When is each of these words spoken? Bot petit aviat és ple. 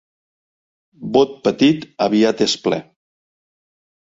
Bot 1.17 1.35
petit 1.49 1.85
aviat 2.07 2.43
és 2.47 2.57
ple. 2.65 2.81